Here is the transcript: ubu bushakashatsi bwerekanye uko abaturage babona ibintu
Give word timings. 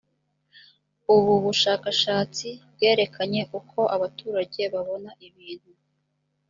ubu 1.15 1.33
bushakashatsi 1.43 2.47
bwerekanye 2.73 3.41
uko 3.59 3.79
abaturage 3.95 4.61
babona 4.73 5.09
ibintu 5.27 5.71